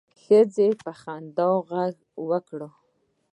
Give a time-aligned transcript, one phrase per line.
[0.21, 1.95] ښځې په خندا غږ
[2.29, 2.61] وکړ.